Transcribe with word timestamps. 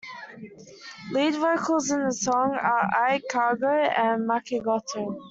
Lead 1.11 1.35
vocals 1.35 1.91
in 1.91 2.01
the 2.03 2.11
song 2.11 2.55
are 2.59 2.89
Ai 2.91 3.21
Kago 3.29 3.67
and 3.67 4.27
Maki 4.27 4.59
Goto. 4.59 5.19